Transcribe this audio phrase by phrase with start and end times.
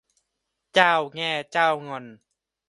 [0.73, 2.05] เจ้าแง่เจ้างอน